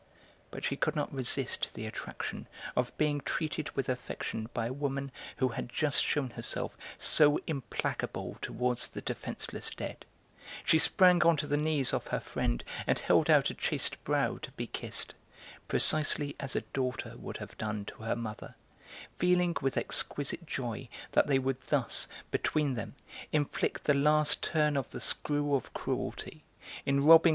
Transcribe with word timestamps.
But 0.49 0.65
she 0.65 0.75
could 0.77 0.95
not 0.95 1.13
resist 1.13 1.75
the 1.75 1.85
attraction 1.85 2.47
of 2.75 2.91
being 2.97 3.21
treated 3.21 3.69
with 3.75 3.87
affection 3.87 4.49
by 4.51 4.65
a 4.65 4.73
woman 4.73 5.11
who 5.37 5.49
had 5.49 5.69
just 5.69 6.03
shewn 6.03 6.31
herself 6.31 6.75
so 6.97 7.39
implacable 7.45 8.35
towards 8.41 8.87
the 8.87 9.01
defenceless 9.01 9.69
dead; 9.69 10.03
she 10.65 10.79
sprang 10.79 11.21
on 11.21 11.37
to 11.37 11.45
the 11.45 11.55
knees 11.55 11.93
of 11.93 12.07
her 12.07 12.19
friend 12.19 12.63
and 12.87 12.97
held 12.97 13.29
out 13.29 13.51
a 13.51 13.53
chaste 13.53 14.03
brow 14.03 14.39
to 14.41 14.49
be 14.53 14.65
kissed; 14.65 15.13
precisely 15.67 16.35
as 16.39 16.55
a 16.55 16.61
daughter 16.73 17.13
would 17.17 17.37
have 17.37 17.55
done 17.59 17.85
to 17.85 18.01
her 18.01 18.15
mother, 18.15 18.55
feeling 19.19 19.55
with 19.61 19.77
exquisite 19.77 20.47
joy 20.47 20.89
that 21.11 21.27
they 21.27 21.37
would 21.37 21.61
thus, 21.67 22.07
between 22.31 22.73
them, 22.73 22.95
inflict 23.31 23.83
the 23.83 23.93
last 23.93 24.41
turn 24.41 24.75
of 24.75 24.89
the 24.89 24.99
screw 24.99 25.53
of 25.53 25.71
cruelty, 25.75 26.43
in 26.87 27.03
robbing 27.05 27.29
M. 27.29 27.29